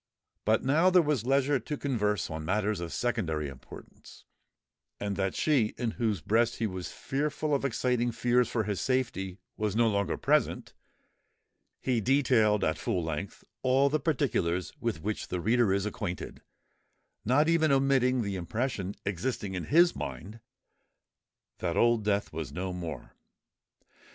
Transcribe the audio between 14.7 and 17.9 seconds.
with which the reader is acquainted, not even